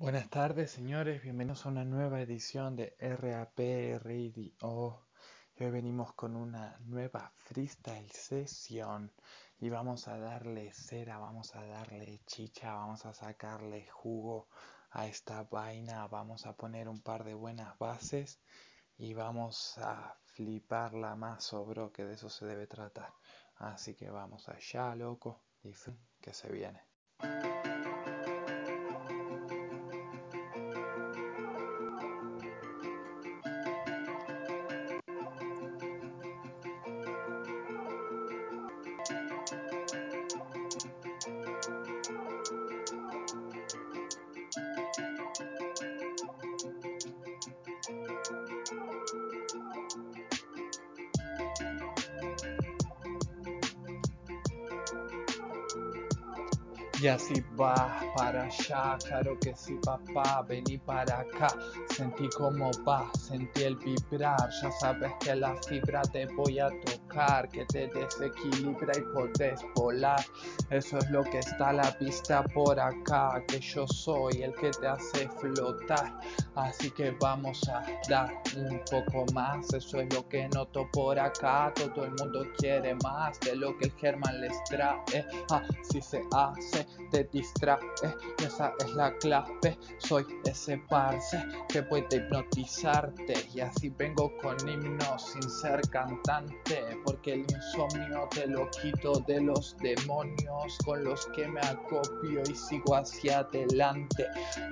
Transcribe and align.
Buenas 0.00 0.30
tardes, 0.30 0.70
señores. 0.70 1.22
Bienvenidos 1.22 1.66
a 1.66 1.68
una 1.68 1.84
nueva 1.84 2.22
edición 2.22 2.74
de 2.74 2.96
RAP 2.98 3.58
Radio. 4.02 4.50
Hoy 4.62 5.70
venimos 5.70 6.14
con 6.14 6.36
una 6.36 6.78
nueva 6.86 7.30
freestyle 7.36 8.10
session 8.10 9.12
y 9.58 9.68
vamos 9.68 10.08
a 10.08 10.16
darle 10.16 10.72
cera, 10.72 11.18
vamos 11.18 11.54
a 11.54 11.66
darle 11.66 12.22
chicha, 12.24 12.72
vamos 12.72 13.04
a 13.04 13.12
sacarle 13.12 13.88
jugo 13.90 14.48
a 14.92 15.06
esta 15.06 15.42
vaina, 15.42 16.06
vamos 16.06 16.46
a 16.46 16.56
poner 16.56 16.88
un 16.88 17.02
par 17.02 17.22
de 17.22 17.34
buenas 17.34 17.78
bases 17.78 18.40
y 18.96 19.12
vamos 19.12 19.76
a 19.76 20.16
fliparla 20.24 21.14
más 21.14 21.44
sobre 21.44 21.92
que 21.92 22.06
de 22.06 22.14
eso 22.14 22.30
se 22.30 22.46
debe 22.46 22.66
tratar. 22.66 23.12
Así 23.56 23.94
que 23.94 24.08
vamos 24.08 24.48
allá, 24.48 24.94
loco, 24.94 25.42
y 25.62 25.74
que 26.22 26.32
se 26.32 26.50
viene. 26.50 26.80
Y 57.00 57.08
así 57.08 57.42
va 57.58 57.98
para 58.14 58.44
allá, 58.44 58.98
claro 59.02 59.38
que 59.40 59.54
sí 59.56 59.78
papá, 59.82 60.44
vení 60.46 60.76
para 60.76 61.20
acá, 61.20 61.48
sentí 61.96 62.28
como 62.36 62.70
va, 62.86 63.10
sentí 63.18 63.62
el 63.62 63.76
vibrar, 63.76 64.50
ya 64.60 64.70
sabes 64.72 65.10
que 65.20 65.34
la 65.34 65.56
fibra 65.66 66.02
te 66.02 66.26
voy 66.26 66.58
a 66.58 66.68
tocar, 66.68 66.99
que 67.50 67.64
te 67.66 67.88
desequilibra 67.88 68.92
y 68.96 69.00
podés 69.12 69.60
volar, 69.74 70.24
eso 70.70 70.98
es 70.98 71.10
lo 71.10 71.24
que 71.24 71.38
está 71.38 71.70
a 71.70 71.72
la 71.72 71.90
vista 72.00 72.44
por 72.44 72.78
acá, 72.78 73.42
que 73.48 73.58
yo 73.60 73.86
soy 73.88 74.42
el 74.42 74.54
que 74.54 74.70
te 74.70 74.86
hace 74.86 75.28
flotar, 75.28 76.20
así 76.54 76.90
que 76.90 77.10
vamos 77.20 77.68
a 77.68 77.82
dar 78.08 78.32
un 78.56 78.80
poco 78.90 79.26
más, 79.32 79.72
eso 79.74 80.00
es 80.00 80.14
lo 80.14 80.28
que 80.28 80.48
noto 80.50 80.88
por 80.92 81.18
acá, 81.18 81.72
todo 81.74 82.04
el 82.04 82.12
mundo 82.12 82.46
quiere 82.58 82.94
más 83.02 83.38
de 83.40 83.56
lo 83.56 83.76
que 83.76 83.86
el 83.86 83.92
Germán 83.92 84.40
les 84.40 84.62
trae, 84.64 85.26
así 85.50 86.00
se 86.00 86.22
hace 86.32 86.86
te 87.10 87.24
distrae. 87.32 87.78
Esa 88.44 88.72
es 88.80 88.92
la 88.94 89.12
clave. 89.18 89.78
Soy 89.98 90.26
ese 90.44 90.78
parce 90.88 91.38
que 91.68 91.82
puede 91.82 92.16
hipnotizarte. 92.16 93.34
Y 93.54 93.60
así 93.60 93.90
vengo 93.90 94.32
con 94.38 94.56
himnos 94.68 95.32
sin 95.32 95.42
ser 95.42 95.80
cantante. 95.90 96.82
Porque 97.04 97.34
el 97.34 97.40
insomnio 97.40 98.28
te 98.30 98.46
lo 98.46 98.70
quito 98.70 99.12
de 99.26 99.40
los 99.40 99.76
demonios 99.78 100.78
con 100.84 101.04
los 101.04 101.26
que 101.28 101.48
me 101.48 101.60
acopio 101.60 102.42
y 102.48 102.54
sigo 102.54 102.96
hacia 102.96 103.40
adelante. 103.40 104.26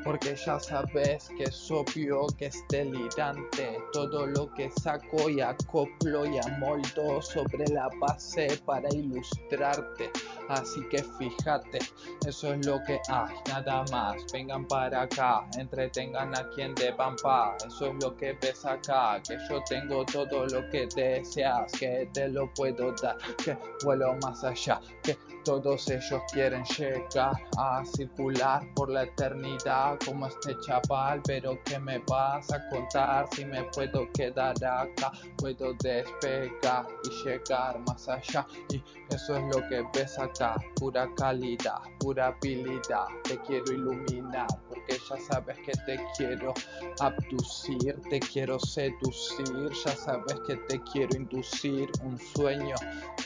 Porque 0.05 0.35
ya 0.37 0.59
sabes 0.61 1.29
que 1.37 1.45
es 1.45 1.71
obvio 1.71 2.27
que 2.37 2.47
es 2.47 2.65
delirante. 2.69 3.79
Todo 3.93 4.27
lo 4.27 4.53
que 4.55 4.71
saco 4.71 5.29
y 5.29 5.41
acoplo 5.41 6.27
y 6.27 6.39
amoldo 6.39 7.21
sobre 7.23 7.67
la 7.69 7.89
base 8.01 8.61
para 8.65 8.89
ilustrarte. 8.95 10.11
Así 10.49 10.81
que 10.89 11.03
fíjate, 11.03 11.79
eso 12.27 12.55
es 12.55 12.67
lo 12.67 12.83
que 12.85 13.01
hay, 13.09 13.35
nada 13.49 13.85
más. 13.91 14.17
Vengan 14.33 14.67
para 14.67 15.03
acá, 15.03 15.47
entretengan 15.59 16.37
a 16.37 16.49
quien 16.51 16.75
de 16.75 16.93
pampa. 16.93 17.57
Eso 17.67 17.87
es 17.89 18.03
lo 18.03 18.17
que 18.17 18.33
ves 18.41 18.65
acá, 18.65 19.21
que 19.27 19.37
yo 19.49 19.63
tengo 19.69 20.05
todo 20.07 20.47
lo 20.47 20.69
que 20.71 20.89
deseas, 20.95 21.71
que 21.73 22.09
te 22.19 22.29
lo 22.29 22.53
puedo 22.53 22.91
dar, 23.01 23.17
que 23.45 23.57
vuelo 23.85 24.17
más 24.21 24.43
allá, 24.43 24.81
que 25.05 25.17
todos 25.45 25.89
ellos 25.89 26.21
quieren 26.33 26.65
llegar 26.65 27.33
a 27.57 27.85
circular 27.85 28.61
por 28.75 28.91
la 28.91 29.05
eternidad 29.05 29.97
como 30.05 30.27
este 30.27 30.59
chaval, 30.59 31.23
pero 31.25 31.57
¿qué 31.65 31.79
me 31.79 31.99
vas 32.09 32.53
a 32.53 32.69
contar 32.71 33.29
si 33.33 33.45
me 33.45 33.63
puedo 33.73 34.11
quedar 34.13 34.57
acá? 34.65 35.13
Puedo 35.37 35.75
despegar 35.75 36.87
y 37.05 37.25
llegar 37.25 37.79
más 37.87 38.09
allá. 38.09 38.45
Y 38.71 38.83
eso 39.11 39.37
es 39.37 39.45
lo 39.55 39.69
que 39.69 39.85
ves 39.95 40.19
acá, 40.19 40.57
pura 40.75 41.09
calidad, 41.17 41.81
pura 42.01 42.27
habilidad. 42.27 43.07
Te 43.23 43.39
quiero 43.39 43.73
iluminar 43.73 44.49
ya 44.97 45.17
sabes 45.19 45.59
que 45.59 45.73
te 45.87 46.01
quiero 46.17 46.55
abducir, 47.01 48.01
te 48.09 48.21
quiero 48.21 48.59
seducir, 48.59 49.71
ya 49.85 49.97
sabes 49.97 50.41
que 50.47 50.57
te 50.57 50.81
quiero 50.93 51.17
inducir 51.17 51.91
un 52.05 52.19
sueño 52.19 52.75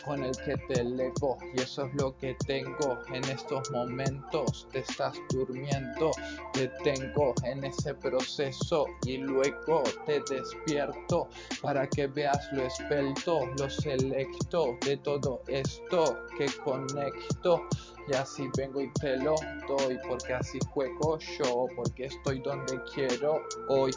con 0.04 0.24
el 0.24 0.36
que 0.44 0.56
te 0.68 0.80
elevo. 0.80 1.38
Y 1.54 1.60
eso 1.60 1.86
es 1.86 1.94
lo 1.94 2.16
que 2.16 2.34
tengo 2.46 2.98
en 3.12 3.24
estos 3.24 3.70
momentos. 3.70 4.66
Te 4.72 4.80
estás 4.80 5.14
durmiendo 5.30 6.10
te 6.52 6.68
tengo 6.84 7.34
en 7.44 7.64
ese 7.64 7.94
proceso 7.94 8.86
y 9.06 9.18
luego 9.18 9.82
te 10.06 10.20
despierto 10.28 11.28
para 11.60 11.88
que 11.88 12.06
veas 12.06 12.52
lo 12.52 12.64
esbelto 12.64 13.46
lo 13.58 13.70
selecto 13.70 14.76
de 14.84 14.96
todo 14.98 15.42
esto 15.48 16.18
que 16.36 16.46
conecto 16.64 17.66
y 18.08 18.14
así 18.14 18.48
vengo 18.56 18.80
y 18.80 18.92
te 18.94 19.16
lo 19.18 19.34
doy, 19.68 19.98
porque 20.08 20.34
así 20.34 20.58
juego 20.70 21.18
yo, 21.18 21.66
porque 21.76 22.06
estoy 22.06 22.40
donde 22.40 22.80
quiero 22.94 23.42
hoy 23.68 23.92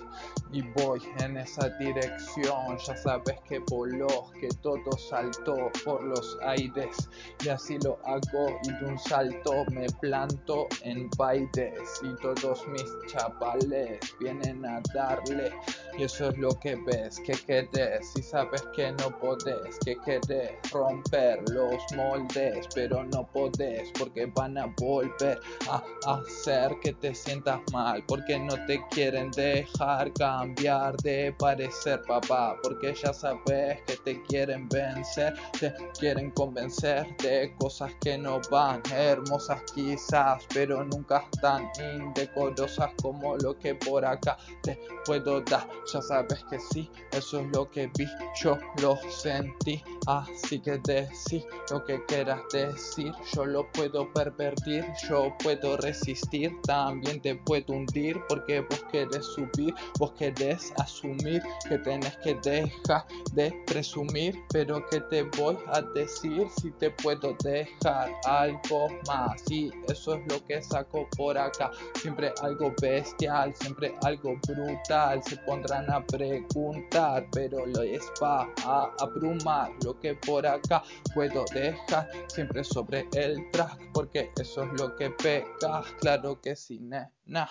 y 0.51 0.61
voy 0.61 1.01
en 1.19 1.38
esa 1.38 1.69
dirección. 1.77 2.77
Ya 2.85 2.95
sabes 2.97 3.39
que 3.47 3.59
voló, 3.69 4.31
que 4.39 4.49
todo 4.61 4.91
saltó 5.09 5.71
por 5.83 6.03
los 6.03 6.38
aires 6.43 7.09
y 7.43 7.49
así 7.49 7.77
lo 7.79 7.97
hago 8.05 8.59
y 8.63 8.71
de 8.73 8.85
un 8.85 8.99
salto 8.99 9.66
me 9.71 9.88
planto 10.01 10.67
en 10.81 11.09
bailes 11.17 12.01
y 12.03 12.16
todos 12.22 12.67
mis 12.67 12.85
chavales 13.07 13.99
vienen 14.19 14.66
a 14.66 14.81
darle 14.93 15.51
y 15.97 16.03
eso 16.03 16.29
es 16.29 16.38
lo 16.38 16.50
que 16.59 16.75
ves, 16.75 17.19
que 17.19 17.33
querés 17.33 18.11
y 18.16 18.22
sabes 18.22 18.63
que 18.75 18.91
no 18.94 19.17
podés, 19.19 19.79
que 19.83 19.95
querés 20.06 20.51
romper 20.72 21.41
los 21.50 21.81
moldes, 21.95 22.67
pero 22.73 23.03
no 23.06 23.28
podés 23.31 23.91
porque 23.97 24.25
van 24.28 24.57
a 24.57 24.66
volver 24.79 25.39
a 25.69 25.84
hacer 26.05 26.72
que 26.81 26.94
te 26.94 27.13
sientas 27.13 27.59
mal, 27.72 28.03
porque 28.07 28.38
no 28.39 28.53
te 28.66 28.81
quieren 28.91 29.31
dejar 29.31 30.11
cambiar 30.13 30.95
de 30.97 31.34
parecer 31.39 32.01
papá, 32.07 32.57
porque 32.63 32.94
ya 32.94 33.13
sabes 33.13 33.81
que 33.88 33.97
te 34.03 34.22
quieren 34.23 34.67
vencer, 34.69 35.34
te 35.59 35.73
quieren 36.00 36.31
convencer 36.31 37.05
de 37.17 37.53
cosas 37.59 37.91
que 38.01 38.17
no 38.17 38.41
van, 38.51 38.81
hermosas 38.94 39.61
quizás, 39.73 40.44
pero 40.53 40.84
nunca 40.84 41.23
tan 41.41 41.69
indecorosas 41.95 42.91
como 43.01 43.38
lo 43.38 43.57
que 43.57 43.75
por 43.75 44.05
acá 44.05 44.38
te 44.61 44.78
puedo 45.05 45.41
dar, 45.41 45.67
ya 45.91 46.01
sabes 46.01 46.44
que 46.50 46.59
sí, 46.59 46.90
eso 47.12 47.40
es 47.40 47.47
lo 47.56 47.69
que 47.69 47.90
vi, 47.97 48.07
yo 48.41 48.57
lo 48.81 48.97
sentí, 49.09 49.84
así 50.07 50.59
que 50.59 50.78
decí 50.79 51.46
lo 51.69 51.84
que 51.84 52.03
quieras 52.06 52.41
decir, 52.51 53.13
yo 53.34 53.46
lo 53.46 53.69
puedo 53.72 54.12
pervertir, 54.13 54.85
yo 55.07 55.35
puedo 55.44 55.78
resistir, 55.78 56.51
también 56.63 57.22
te 57.22 57.35
puedo 57.35 57.73
hundir 57.73 58.19
porque 58.28 58.62
vos 58.62 58.84
querés 58.91 59.25
subir, 59.25 59.73
vos 60.00 60.12
querés 60.13 60.73
asumir 60.78 61.41
que 61.68 61.78
tenés 61.79 62.16
que 62.17 62.35
dejar 62.35 63.06
de 63.34 63.52
presumir, 63.66 64.35
pero 64.52 64.85
que 64.90 65.02
te 65.02 65.23
voy 65.38 65.57
a 65.67 65.81
decir 65.81 66.47
si 66.59 66.72
te 66.72 66.90
puedo 66.91 67.35
dejar 67.44 68.12
algo 68.25 68.88
más. 69.07 69.44
Y 69.50 69.72
eso 69.88 70.16
es 70.16 70.22
lo 70.31 70.44
que 70.46 70.62
saco 70.62 71.07
por 71.17 71.38
acá, 71.38 71.72
siempre 72.02 72.34
algo 72.41 72.73
bestial, 72.81 73.53
siempre 73.55 73.96
algo 74.03 74.35
brutal, 74.47 75.22
se 75.23 75.37
pondrán 75.75 75.91
a 75.91 76.05
preguntar, 76.05 77.27
pero 77.31 77.66
lo 77.66 77.81
es 77.81 78.11
va 78.22 78.47
a 78.63 78.91
abrumar 78.99 79.72
lo 79.83 79.99
que 79.99 80.16
por 80.16 80.45
acá 80.45 80.83
puedo 81.13 81.45
dejar 81.53 82.09
siempre 82.27 82.63
sobre 82.63 83.07
el 83.13 83.49
track 83.51 83.79
porque 83.93 84.31
eso 84.39 84.63
es 84.63 84.79
lo 84.79 84.95
que 84.95 85.09
pega, 85.11 85.83
claro 85.99 86.39
que 86.41 86.55
sí, 86.55 86.79
nena. 86.79 87.49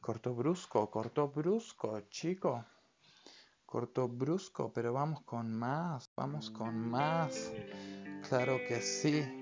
Corto 0.00 0.34
brusco, 0.34 0.90
corto 0.90 1.28
brusco, 1.28 2.00
chico. 2.08 2.64
Corto 3.66 4.08
brusco, 4.08 4.72
pero 4.72 4.92
vamos 4.92 5.22
con 5.22 5.52
más, 5.54 6.10
vamos 6.16 6.50
con 6.50 6.90
más. 6.90 7.52
Claro 8.28 8.58
que 8.66 8.80
sí. 8.80 9.39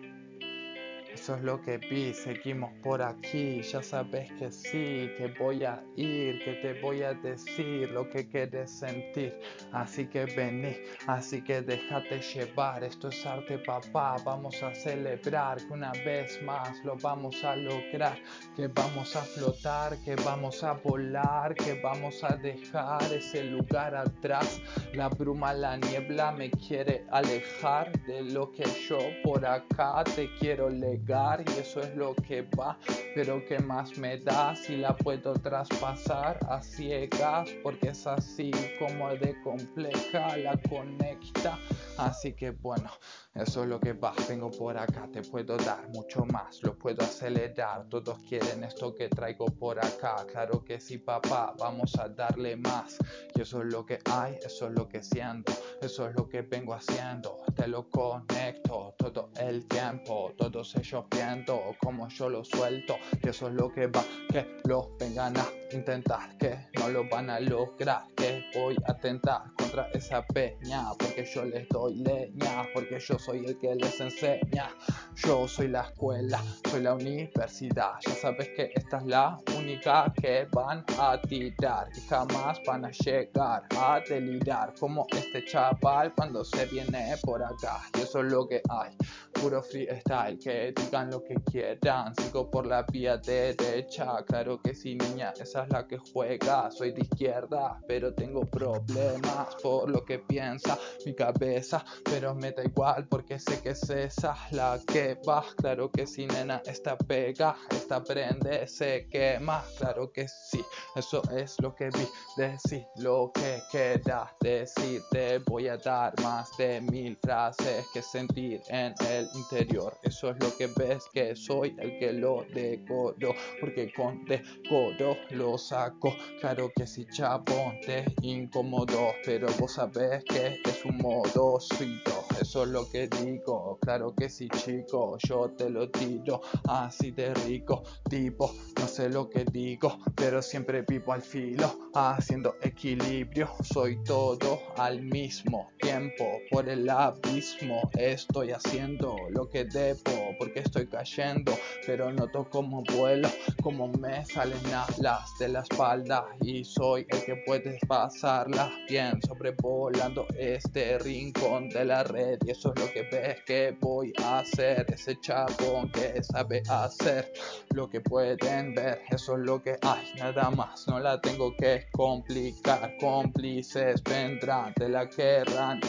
Eso 1.29 1.37
es 1.37 1.43
lo 1.43 1.61
que 1.61 1.77
vi, 1.77 2.15
seguimos 2.15 2.73
por 2.83 3.03
aquí, 3.03 3.61
ya 3.61 3.83
sabes 3.83 4.33
que 4.39 4.51
sí, 4.51 5.11
que 5.19 5.31
voy 5.39 5.63
a 5.63 5.85
ir, 5.95 6.43
que 6.43 6.55
te 6.63 6.81
voy 6.81 7.03
a 7.03 7.13
decir 7.13 7.91
lo 7.91 8.09
que 8.09 8.27
quieres 8.27 8.71
sentir. 8.71 9.39
Así 9.71 10.07
que 10.07 10.25
vení, 10.25 10.75
así 11.07 11.45
que 11.45 11.61
déjate 11.61 12.23
llevar, 12.23 12.83
esto 12.83 13.09
es 13.09 13.27
arte 13.27 13.59
papá, 13.59 14.17
vamos 14.25 14.63
a 14.63 14.75
celebrar 14.75 15.59
que 15.59 15.71
una 15.71 15.93
vez 15.93 16.43
más 16.45 16.83
lo 16.83 16.97
vamos 16.97 17.45
a 17.45 17.55
lograr, 17.57 18.19
que 18.57 18.69
vamos 18.69 19.15
a 19.15 19.21
flotar, 19.21 19.99
que 20.07 20.17
vamos 20.17 20.65
a 20.65 20.73
volar, 20.73 21.55
que 21.55 21.79
vamos 21.83 22.25
a 22.25 22.37
dejar 22.37 23.03
ese 23.13 23.45
lugar 23.45 23.95
atrás. 23.95 24.63
La 24.95 25.11
bruma, 25.11 25.53
la 25.53 25.77
niebla 25.77 26.33
me 26.33 26.51
quiere 26.53 27.05
alejar 27.11 27.93
de 28.07 28.23
lo 28.23 28.51
que 28.51 28.65
yo 28.89 28.99
por 29.23 29.45
acá 29.45 30.03
te 30.05 30.31
quiero 30.41 30.71
legar 30.71 31.18
y 31.19 31.61
eso 31.61 31.81
es 31.81 31.95
lo 31.97 32.15
que 32.15 32.43
va. 32.43 32.79
Pero 33.15 33.45
que 33.45 33.59
más 33.59 33.99
me 33.99 34.19
da 34.19 34.55
si 34.55 34.77
la 34.77 34.97
puedo 34.97 35.33
traspasar 35.35 36.39
a 36.49 36.63
ciegas 36.63 37.49
porque 37.63 37.89
es 37.89 38.07
así 38.07 38.51
como 38.79 39.11
de 39.11 39.41
compleja 39.43 40.37
la 40.37 40.57
conecta. 40.69 41.59
Así 41.97 42.33
que 42.33 42.51
bueno, 42.51 42.91
eso 43.35 43.63
es 43.63 43.69
lo 43.69 43.81
que 43.81 43.93
va. 43.93 44.15
Vengo 44.29 44.51
por 44.51 44.77
acá, 44.79 45.09
te 45.13 45.23
puedo 45.23 45.57
dar 45.57 45.89
mucho 45.89 46.25
más, 46.27 46.63
lo 46.63 46.79
puedo 46.79 47.03
acelerar. 47.03 47.89
Todos 47.89 48.19
quieren 48.29 48.63
esto 48.63 48.95
que 48.95 49.09
traigo 49.09 49.47
por 49.47 49.79
acá. 49.79 50.25
Claro 50.31 50.65
que 50.65 50.79
sí, 50.81 50.99
papá, 50.99 51.55
vamos 51.59 51.99
a 51.99 52.09
darle 52.09 52.57
más. 52.57 52.99
Y 53.35 53.41
eso 53.41 53.63
es 53.63 53.73
lo 53.73 53.85
que 53.85 53.99
hay, 54.11 54.39
eso 54.45 54.69
es 54.69 54.75
lo 54.75 54.89
que 54.89 55.03
siento, 55.03 55.53
eso 55.81 56.09
es 56.09 56.15
lo 56.15 56.29
que 56.29 56.43
vengo 56.43 56.75
haciendo. 56.75 57.39
Te 57.57 57.67
lo 57.67 57.89
conecto 57.89 58.95
todo 58.97 59.31
el 59.41 59.67
tiempo, 59.67 60.33
todos 60.37 60.77
ellos 60.77 61.05
viendo 61.11 61.75
como 61.79 62.09
yo 62.09 62.29
lo 62.29 62.45
suelto. 62.45 62.97
Y 63.23 63.29
eso 63.29 63.49
es 63.49 63.55
lo 63.55 63.73
que 63.73 63.87
va, 63.87 64.05
que 64.31 64.59
lo 64.65 64.97
vengan 64.99 65.37
a 65.37 65.47
intentar, 65.73 66.37
que 66.39 66.69
no 66.79 66.89
lo 66.89 67.09
van 67.09 67.31
a 67.31 67.41
lograr, 67.41 68.07
que 68.17 68.45
voy 68.55 68.77
a 68.87 68.95
tentar 68.95 69.43
contra 69.69 69.89
esa 69.93 70.25
peña, 70.27 70.93
porque 70.99 71.25
yo 71.25 71.45
les 71.45 71.69
doy 71.69 71.97
leña, 71.97 72.67
porque 72.73 72.99
yo 73.01 73.19
soy 73.19 73.45
el 73.45 73.59
que 73.59 73.75
les 73.75 74.01
enseña. 74.01 74.71
Yo 75.17 75.49
soy 75.49 75.69
la 75.69 75.83
escuela, 75.83 76.43
soy 76.71 76.83
la 76.83 76.95
universidad. 76.95 77.95
Ya 78.07 78.15
sabes 78.15 78.49
que 78.51 78.71
esta 78.75 78.99
es 78.99 79.07
la 79.07 79.41
única 79.59 80.13
que 80.21 80.47
van 80.53 80.85
a 80.99 81.21
tirar 81.21 81.89
y 81.95 82.01
jamás 82.09 82.61
van 82.65 82.85
a 82.85 82.91
llegar 82.91 83.65
a 83.77 84.01
delirar 84.09 84.75
como 84.79 85.07
este 85.11 85.45
chaval 85.45 86.15
cuando 86.15 86.45
se 86.45 86.67
viene 86.67 87.17
por 87.23 87.43
acá. 87.43 87.81
Y 87.97 88.03
eso 88.03 88.21
es 88.21 88.33
lo 88.33 88.47
que 88.47 88.63
hay, 88.69 88.97
puro 89.33 89.61
freestyle, 89.63 90.39
que 90.39 90.73
digan 90.77 91.11
lo 91.11 91.23
que 91.25 91.35
quieran. 91.51 92.15
Sigo 92.15 92.49
por 92.49 92.67
la 92.67 92.83
vía 92.85 93.17
derecha, 93.17 94.25
claro 94.25 94.61
que 94.63 94.73
sí, 94.73 94.95
niña, 94.95 95.35
esa 95.39 95.65
es 95.65 95.71
la 95.71 95.87
que 95.87 95.99
juega. 95.99 96.71
Soy 96.71 96.93
de 96.93 97.01
izquierda, 97.03 97.81
pero 97.89 98.15
tengo 98.15 98.43
problemas 98.43 99.57
por 99.63 99.91
lo 99.91 100.05
que 100.05 100.19
piensa 100.19 100.79
mi 101.05 101.15
cabeza, 101.15 101.85
pero 102.05 102.35
me 102.35 102.53
da 102.53 102.65
igual 102.65 103.07
porque 103.09 103.39
sé 103.39 103.61
que 103.63 103.71
es 103.71 103.91
esa 103.91 104.37
la 104.53 104.79
que 104.87 105.19
va. 105.27 105.45
Claro 105.57 105.91
que 105.91 106.07
sí, 106.07 106.27
nena, 106.27 106.63
esta 106.67 106.97
pega, 106.97 107.57
esta 107.71 108.03
prende, 108.03 108.67
se 108.67 109.09
quema. 109.09 109.65
Claro 109.79 110.13
que 110.13 110.27
sí, 110.29 110.65
eso 110.95 111.23
es 111.37 111.57
lo 111.61 111.75
que 111.75 111.91
vi. 111.91 112.09
Decir 112.37 112.85
lo 112.97 113.33
que 113.33 113.61
queda 113.71 114.33
decir, 114.41 115.03
te 115.11 115.39
voy 115.39 115.69
a 115.69 115.77
dar 115.77 116.15
más 116.23 116.57
de 116.57 116.81
mil 116.81 117.17
frases 117.17 117.87
que 117.93 118.03
sentir 118.03 118.61
en 118.69 118.95
el 119.11 119.29
interior. 119.35 119.97
Eso 120.03 120.31
es 120.31 120.37
lo 120.41 120.57
que 120.57 120.69
ves 120.77 121.05
que 121.13 121.35
soy 121.35 121.75
el 121.79 121.99
que 121.99 122.13
lo 122.13 122.45
decoro, 122.55 123.35
porque 123.61 123.93
con 123.93 124.25
decoro 124.25 125.17
lo 125.31 125.59
saco. 125.59 126.15
Claro 126.41 126.71
que 126.75 126.87
sí, 126.87 127.07
chapón, 127.11 127.81
te 127.85 128.05
incómodo, 128.23 129.13
pero 129.25 129.48
vos 129.59 129.73
sabés 129.73 130.25
que 130.25 130.61
es 130.65 130.85
un 130.85 130.99
modo 130.99 131.59
suyo. 131.61 132.25
Eso 132.41 132.63
es 132.63 132.69
lo 132.69 132.89
que 132.89 133.09
digo, 133.09 133.79
claro 133.81 134.15
que 134.15 134.29
sí, 134.29 134.49
chico, 134.49 135.19
yo 135.27 135.51
te 135.51 135.69
lo 135.69 135.91
tiro 135.91 136.41
así 136.69 137.11
de 137.11 137.35
rico, 137.35 137.83
tipo, 138.09 138.55
no 138.79 138.87
sé 138.87 139.09
lo 139.09 139.29
que 139.29 139.45
digo, 139.45 139.99
pero 140.15 140.41
siempre 140.41 140.83
vivo 140.83 141.13
al 141.13 141.23
filo, 141.23 141.91
haciendo 141.95 142.55
equilibrio, 142.63 143.51
soy 143.63 144.03
todo 144.05 144.61
al 144.77 145.03
mismo 145.03 145.73
tiempo, 145.81 146.25
por 146.51 146.69
el 146.69 146.89
abismo, 146.89 147.91
estoy 147.99 148.53
haciendo 148.53 149.17
lo 149.31 149.49
que 149.49 149.65
debo, 149.65 150.37
porque 150.39 150.61
estoy 150.61 150.87
cayendo, 150.87 151.53
pero 151.87 152.13
noto 152.13 152.49
como 152.49 152.85
vuelo, 152.85 153.29
como 153.63 153.89
me 153.89 154.25
salen 154.25 154.65
alas 154.73 155.31
de 155.41 155.49
la 155.49 155.61
espalda 155.61 156.25
y 156.41 156.65
soy 156.65 157.05
el 157.09 157.25
que 157.25 157.43
puedes 157.45 157.81
pasarla 157.89 158.71
bien 158.89 159.21
sobrevolando 159.39 160.27
este 160.37 160.99
rincón 160.99 161.69
de 161.69 161.85
la 161.85 162.03
red. 162.03 162.39
Y 162.45 162.51
eso 162.51 162.73
es 162.75 162.83
lo 162.83 162.93
que 162.93 163.03
ves 163.03 163.41
que 163.47 163.77
voy 163.81 164.13
a 164.23 164.41
hacer. 164.41 164.87
Ese 164.93 165.19
chabón 165.21 165.91
que 165.93 166.23
sabe 166.23 166.63
hacer 166.69 167.33
lo 167.71 167.89
que 167.89 168.01
pueden 168.01 168.75
ver. 168.75 169.03
Eso 169.11 169.35
es 169.35 169.41
lo 169.41 169.63
que 169.63 169.79
hay 169.83 170.13
nada 170.19 170.51
más. 170.51 170.87
No 170.89 170.99
la 170.99 171.21
tengo 171.21 171.55
que 171.57 171.87
complicar. 171.93 172.97
Cómplices 172.99 174.03
vendrán 174.03 174.73
de 174.77 174.89
la 174.89 175.09
querrán 175.09 175.81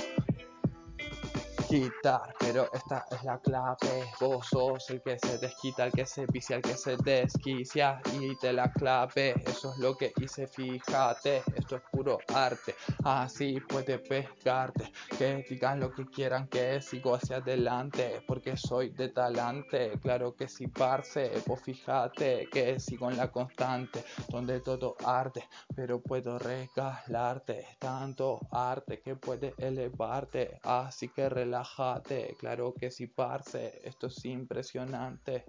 quitar, 1.69 2.33
pero 2.39 2.67
esta 2.73 3.05
es 3.11 3.23
la 3.23 3.37
clave. 3.37 4.09
Vos 4.19 4.47
sos 4.47 4.89
el 4.89 5.01
que 5.03 5.19
se 5.19 5.37
desquita, 5.37 5.85
el 5.85 5.91
que 5.91 6.05
se 6.05 6.25
vicia, 6.25 6.55
el 6.55 6.63
que 6.63 6.75
se 6.75 6.97
desquicia 6.97 8.01
y 8.19 8.35
te 8.37 8.51
la 8.51 8.71
clave. 8.71 9.35
Eso 9.45 9.71
es 9.73 9.77
lo 9.77 9.95
que 9.95 10.11
hice, 10.19 10.47
fíjate, 10.47 11.43
esto 11.55 11.75
es 11.75 11.83
puro 11.91 12.17
arte. 12.33 12.73
Así 13.03 13.59
puede 13.59 13.99
pegarte, 13.99 14.91
que 15.15 15.45
digan 15.47 15.79
lo 15.79 15.93
que 15.93 16.05
quieran, 16.07 16.47
que 16.47 16.81
sigo 16.81 17.13
hacia 17.13 17.37
adelante, 17.37 18.23
porque 18.27 18.57
soy 18.57 18.89
de 18.89 19.09
talante. 19.09 19.91
Claro 20.01 20.35
que 20.35 20.47
sí, 20.47 20.67
parce, 20.67 21.31
vos 21.45 21.61
fíjate 21.61 22.49
que 22.51 22.79
sigo 22.79 23.11
en 23.11 23.17
la 23.17 23.31
constante, 23.31 24.03
donde 24.29 24.61
todo 24.61 24.95
arde, 25.05 25.43
pero 25.75 26.01
puedo 26.01 26.39
regalarte 26.39 27.67
tanto 27.77 28.39
arte 28.51 29.01
que 29.01 29.15
puede 29.15 29.53
elevarte. 29.59 30.59
Así 30.63 31.09
que 31.09 31.29
relaja 31.59 32.01
claro 32.37 32.73
que 32.73 32.91
sí, 32.91 33.07
parce, 33.07 33.81
esto 33.83 34.07
es 34.07 34.25
impresionante. 34.25 35.45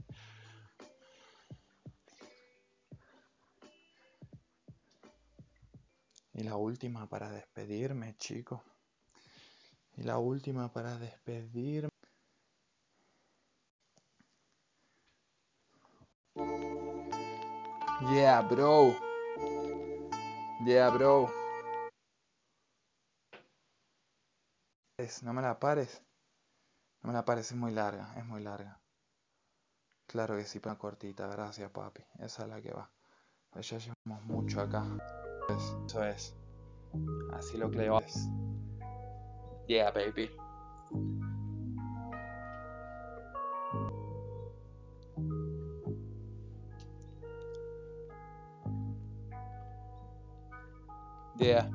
Y 6.32 6.42
la 6.42 6.56
última 6.56 7.08
para 7.08 7.30
despedirme, 7.30 8.16
chicos. 8.16 8.60
Y 9.96 10.02
la 10.02 10.18
última 10.18 10.72
para 10.72 10.96
despedirme. 10.98 11.90
Yeah, 18.12 18.40
bro. 18.42 18.96
Yeah, 20.64 20.90
bro. 20.90 21.30
No 25.22 25.32
me 25.32 25.42
la 25.42 25.58
pares. 25.58 26.02
No 27.02 27.08
me 27.08 27.12
la 27.14 27.24
pares, 27.24 27.50
es 27.50 27.56
muy 27.56 27.72
larga, 27.72 28.12
es 28.16 28.26
muy 28.26 28.42
larga. 28.42 28.78
Claro 30.06 30.36
que 30.36 30.44
sí, 30.44 30.60
pero 30.60 30.76
cortita, 30.76 31.26
gracias 31.28 31.70
papi. 31.70 32.02
Esa 32.18 32.42
es 32.42 32.48
la 32.48 32.60
que 32.60 32.72
va. 32.72 32.90
Pues 33.50 33.70
ya 33.70 33.78
llevamos 33.78 34.24
mucho 34.24 34.60
acá. 34.60 34.84
Eso 35.48 36.04
es. 36.04 36.34
Así 37.32 37.56
lo 37.56 37.70
es. 38.00 38.28
Yeah, 39.66 39.90
baby. 39.92 40.30
Yeah 51.38 51.70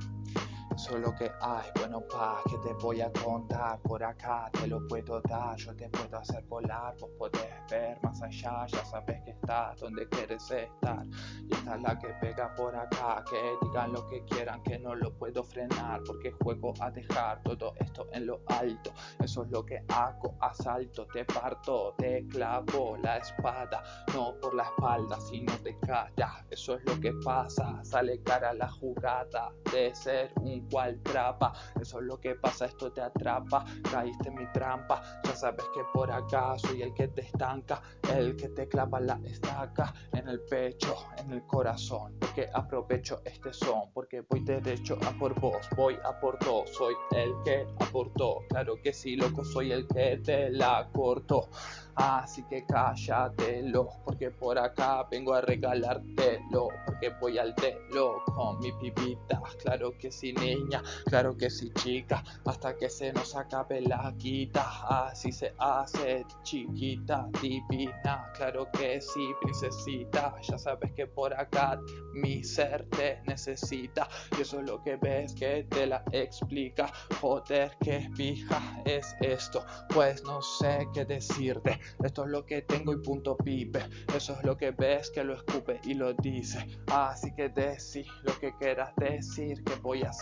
eso 0.86 0.98
es 0.98 1.02
lo 1.02 1.16
que 1.16 1.32
hay. 1.42 1.68
Bueno, 1.80 2.02
pa, 2.02 2.42
que 2.48 2.58
te 2.60 2.74
voy 2.76 3.02
a 3.02 3.12
contar 3.12 3.80
por 3.82 4.04
acá, 4.04 4.52
te 4.52 4.68
lo 4.68 4.88
puedo 4.88 5.20
dar, 5.22 5.56
yo 5.58 5.76
te 5.76 5.90
puedo 5.90 6.18
hacer 6.18 6.44
volar, 6.44 6.96
vos 7.00 7.10
podés 7.18 7.42
ver 7.72 7.98
más 8.04 8.22
allá, 8.22 8.68
ya 8.68 8.86
sabes 8.86 9.20
que 9.24 9.32
estás 9.32 9.80
donde 9.80 10.08
quieres 10.10 10.44
estar. 10.52 11.04
Y 11.50 11.52
esta 11.52 11.76
es 11.76 11.82
la 11.82 11.98
que 11.98 12.10
pega 12.22 12.54
por 12.54 12.76
acá, 12.76 13.24
que 13.28 13.66
digan 13.66 13.94
lo 13.94 14.06
que 14.08 14.24
quieran, 14.26 14.62
que 14.62 14.78
no 14.78 14.94
lo 14.94 15.12
puedo 15.18 15.44
frenar, 15.44 16.04
porque 16.06 16.32
juego 16.44 16.74
a 16.80 16.92
dejar 16.92 17.42
todo 17.42 17.74
esto 17.80 18.08
en 18.12 18.28
lo 18.28 18.42
alto. 18.46 18.94
Eso 19.24 19.44
es 19.44 19.50
lo 19.50 19.66
que 19.66 19.84
hago, 19.88 20.36
asalto, 20.40 21.08
te 21.08 21.26
parto, 21.26 21.96
te 21.98 22.28
clavo 22.28 22.96
la 23.02 23.18
espada, 23.18 23.82
no 24.14 24.40
por 24.40 24.54
la 24.54 24.64
espalda, 24.64 25.20
sino 25.20 25.58
de 25.64 25.80
cara. 25.80 26.46
Eso 26.52 26.76
es 26.76 26.86
lo 26.86 27.00
que 27.00 27.12
pasa, 27.24 27.84
sale 27.84 28.22
cara 28.22 28.54
la 28.54 28.70
jugada 28.70 29.52
de 29.72 29.96
ser 29.96 30.32
un 30.42 30.68
cual 30.76 31.00
trapa. 31.04 31.54
Eso 31.80 32.00
es 32.00 32.06
lo 32.06 32.20
que 32.20 32.36
pasa, 32.36 32.66
esto 32.66 32.92
te 32.92 33.00
atrapa. 33.00 33.64
Caíste 33.90 34.28
en 34.28 34.36
mi 34.36 34.46
trampa, 34.52 35.02
ya 35.24 35.34
sabes 35.34 35.64
que 35.74 35.82
por 35.94 36.12
acá 36.12 36.58
soy 36.58 36.82
el 36.82 36.94
que 36.94 37.08
te 37.08 37.22
estanca, 37.22 37.82
el 38.14 38.36
que 38.36 38.50
te 38.50 38.68
clava 38.68 39.00
la 39.00 39.18
estaca 39.24 39.94
en 40.12 40.28
el 40.28 40.42
pecho, 40.42 40.94
en 41.18 41.32
el 41.32 41.46
corazón. 41.46 42.18
Porque 42.20 42.50
aprovecho 42.54 43.22
este 43.24 43.54
son, 43.54 43.94
porque 43.94 44.20
voy 44.30 44.42
derecho 44.42 44.98
a 45.08 45.18
por 45.18 45.40
vos, 45.40 45.66
voy 45.78 45.98
a 46.04 46.20
por 46.20 46.38
dos. 46.40 46.70
Soy 46.72 46.94
el 47.12 47.32
que 47.46 47.66
aportó, 47.80 48.40
claro 48.50 48.76
que 48.84 48.92
sí, 48.92 49.16
loco, 49.16 49.46
soy 49.46 49.72
el 49.72 49.88
que 49.88 50.18
te 50.18 50.50
la 50.50 50.90
cortó. 50.92 51.48
Así 51.96 52.44
que 52.50 52.66
cállatelo, 52.66 53.88
porque 54.04 54.30
por 54.30 54.60
acá 54.60 55.08
vengo 55.10 55.34
a 55.34 55.40
regalártelo, 55.40 56.68
porque 56.86 57.10
voy 57.22 57.38
al 57.38 57.56
telo 57.56 58.22
con 58.26 58.60
mi 58.60 58.74
pipita. 58.74 59.42
Claro 59.64 59.98
que 59.98 60.12
sí, 60.12 60.34
niña, 60.34 60.65
claro 61.06 61.36
que 61.38 61.50
sí, 61.50 61.72
chica, 61.76 62.24
hasta 62.46 62.76
que 62.76 62.90
se 62.90 63.12
nos 63.14 63.36
acabe 63.36 63.82
la 63.82 64.14
quita. 64.18 65.08
Así 65.08 65.32
se 65.32 65.54
hace, 65.58 66.26
chiquita, 66.44 67.28
divina, 67.42 68.32
claro 68.36 68.68
que 68.72 69.02
sí, 69.02 69.30
princesita. 69.42 70.36
Ya 70.42 70.58
sabes 70.58 70.92
que 70.94 71.08
por 71.08 71.34
acá 71.34 71.80
mi 72.14 72.44
ser 72.44 72.88
te 72.90 73.22
necesita, 73.26 74.08
y 74.38 74.42
eso 74.42 74.60
es 74.60 74.66
lo 74.66 74.82
que 74.84 74.98
ves 74.98 75.34
que 75.34 75.66
te 75.70 75.86
la 75.86 76.04
explica. 76.12 76.92
Joder, 77.22 77.76
qué 77.82 78.10
pija 78.16 78.62
es 78.86 79.16
esto, 79.22 79.66
pues 79.90 80.24
no 80.24 80.42
sé 80.42 80.88
qué 80.94 81.06
decirte. 81.06 81.80
Esto 82.04 82.24
es 82.24 82.30
lo 82.30 82.46
que 82.46 82.62
tengo 82.62 82.94
y 82.94 82.98
punto 82.98 83.36
pipe. 83.38 83.80
Eso 84.16 84.34
es 84.34 84.44
lo 84.44 84.58
que 84.58 84.72
ves 84.72 85.10
que 85.12 85.24
lo 85.24 85.34
escupe 85.34 85.80
y 85.84 85.94
lo 85.94 86.14
dice. 86.14 86.66
Así 86.88 87.34
que 87.34 87.50
decí 87.50 88.06
lo 88.24 88.38
que 88.40 88.54
quieras 88.58 88.94
decir 88.98 89.64
que 89.64 89.76
voy 89.76 90.04
a 90.04 90.14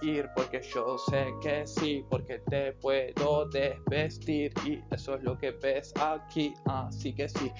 seguir 0.00 0.28
porque 0.34 0.60
yo 0.62 0.98
sé 0.98 1.26
que 1.42 1.66
sí, 1.66 2.04
porque 2.08 2.38
te 2.50 2.72
puedo 2.72 3.46
desvestir 3.46 4.52
y 4.64 4.80
eso 4.94 5.14
es 5.14 5.22
lo 5.22 5.36
que 5.38 5.52
ves 5.52 5.92
aquí. 6.00 6.54
Así 6.66 7.14
que 7.14 7.28
sí, 7.28 7.50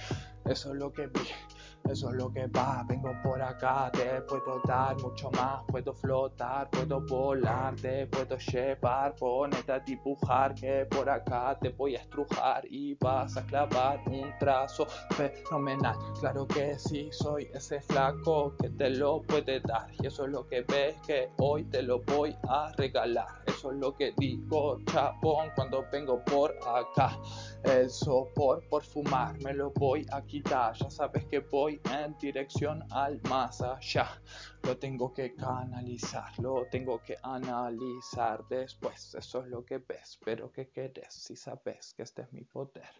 eso 0.45 0.73
es 0.73 0.79
lo 0.79 0.93
que 0.93 1.07
vi. 1.07 1.56
Eso 1.91 2.11
es 2.11 2.17
lo 2.17 2.31
que 2.31 2.47
va, 2.49 2.85
vengo 2.89 3.13
por 3.23 3.41
acá, 3.41 3.91
te 3.93 4.21
puedo 4.23 4.61
dar 4.67 4.97
mucho 5.01 5.31
más, 5.31 5.63
puedo 5.69 5.95
flotar, 5.95 6.69
puedo 6.71 7.01
volar, 7.01 7.75
te 7.77 8.07
puedo 8.07 8.37
llevar, 8.39 9.15
ponete 9.15 9.73
a 9.73 9.79
dibujar, 9.79 10.55
que 10.55 10.87
por 10.91 11.09
acá 11.09 11.57
te 11.61 11.71
voy 11.71 11.95
a 11.97 12.01
estrujar 12.01 12.65
y 12.69 12.95
vas 12.95 13.37
a 13.37 13.47
clavar 13.47 14.01
un 14.07 14.33
trazo 14.39 14.87
fenomenal. 15.11 15.97
Claro 16.21 16.47
que 16.47 16.79
sí, 16.79 17.09
soy 17.13 17.49
ese 17.55 17.81
flaco 17.81 18.55
que 18.61 18.71
te 18.71 18.91
lo 18.91 19.23
puede 19.23 19.61
dar 19.61 19.89
y 20.01 20.07
eso 20.07 20.25
es 20.25 20.31
lo 20.31 20.47
que 20.49 20.63
ves 20.63 20.97
que 21.07 21.31
hoy 21.39 21.65
te 21.65 21.83
lo 21.83 22.01
voy 22.03 22.37
a 22.49 22.73
regalar. 22.77 23.27
Eso 23.57 23.73
es 23.73 23.79
lo 23.79 23.97
que 23.97 24.13
digo, 24.19 24.79
chapón, 24.85 25.51
cuando 25.55 25.83
vengo 25.91 26.23
por 26.23 26.55
acá. 26.69 27.19
El 27.65 27.89
sopor 27.89 28.63
por 28.69 28.85
fumar 28.85 29.43
me 29.43 29.55
lo 29.55 29.71
voy 29.71 30.05
a 30.13 30.21
quitar, 30.21 30.75
ya 30.75 30.91
sabes 30.91 31.25
que 31.25 31.39
voy 31.39 31.81
en 31.91 32.15
dirección 32.19 32.85
al 32.91 33.19
más 33.31 33.63
allá. 33.63 34.21
Lo 34.63 34.77
tengo 34.77 35.15
que 35.15 35.35
canalizar, 35.35 36.39
lo 36.39 36.67
tengo 36.71 37.03
que 37.03 37.17
analizar 37.23 38.47
después. 38.47 39.15
Eso 39.15 39.43
es 39.43 39.49
lo 39.49 39.65
que 39.65 39.79
ves, 39.79 40.19
pero 40.23 40.53
¿qué 40.53 40.69
querés 40.69 41.15
si 41.15 41.35
sabes 41.35 41.95
que 41.95 42.03
este 42.03 42.23
es 42.23 42.33
mi 42.35 42.45
poder? 42.45 42.91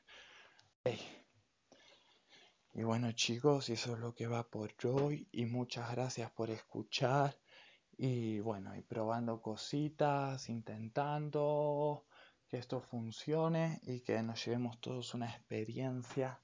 Y 2.73 2.83
bueno 2.83 3.13
chicos, 3.13 3.69
eso 3.69 3.93
es 3.93 3.99
lo 3.99 4.15
que 4.15 4.27
va 4.27 4.49
por 4.49 4.73
hoy 4.85 5.29
y 5.33 5.45
muchas 5.45 5.91
gracias 5.93 6.31
por 6.31 6.49
escuchar 6.49 7.37
y 7.99 8.41
bueno, 8.41 8.77
y 8.77 8.83
probando 8.83 9.41
cositas, 9.41 10.49
intentando 10.49 12.05
que 12.49 12.59
esto 12.59 12.81
funcione 12.81 13.81
y 13.85 14.01
que 14.01 14.23
nos 14.23 14.45
llevemos 14.45 14.81
todos 14.81 15.15
una 15.15 15.29
experiencia 15.31 16.41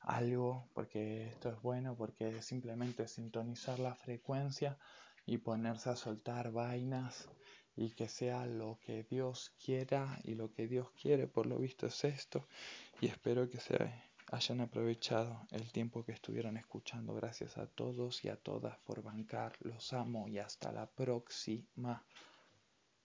algo, 0.00 0.68
porque 0.72 1.26
esto 1.26 1.50
es 1.50 1.60
bueno, 1.60 1.96
porque 1.96 2.40
simplemente 2.42 3.08
sintonizar 3.08 3.78
la 3.78 3.94
frecuencia 3.94 4.78
y 5.26 5.38
ponerse 5.38 5.90
a 5.90 5.96
soltar 5.96 6.52
vainas 6.52 7.28
y 7.74 7.90
que 7.90 8.08
sea 8.08 8.46
lo 8.46 8.78
que 8.80 9.02
Dios 9.04 9.52
quiera 9.62 10.18
y 10.22 10.34
lo 10.34 10.52
que 10.52 10.66
Dios 10.66 10.90
quiere, 10.92 11.26
por 11.26 11.46
lo 11.46 11.58
visto 11.58 11.86
es 11.86 12.04
esto 12.04 12.46
y 13.00 13.08
espero 13.08 13.50
que 13.50 13.58
se 13.58 13.76
hayan 14.32 14.60
aprovechado 14.60 15.40
el 15.50 15.70
tiempo 15.72 16.04
que 16.04 16.12
estuvieron 16.12 16.56
escuchando. 16.56 17.14
Gracias 17.14 17.58
a 17.58 17.66
todos 17.66 18.24
y 18.24 18.28
a 18.28 18.36
todas 18.36 18.76
por 18.78 19.02
bancar, 19.02 19.52
los 19.60 19.92
amo 19.92 20.28
y 20.28 20.38
hasta 20.38 20.72
la 20.72 20.86
próxima. 20.86 22.02